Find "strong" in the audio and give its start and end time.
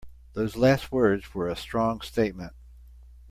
1.55-2.01